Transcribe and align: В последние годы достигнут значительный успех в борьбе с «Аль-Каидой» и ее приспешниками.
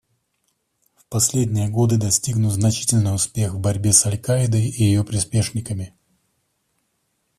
В 0.95 1.05
последние 1.09 1.69
годы 1.69 1.97
достигнут 1.99 2.53
значительный 2.53 3.13
успех 3.13 3.53
в 3.53 3.59
борьбе 3.59 3.93
с 3.93 4.03
«Аль-Каидой» 4.07 4.67
и 4.67 4.83
ее 4.85 5.03
приспешниками. 5.03 5.93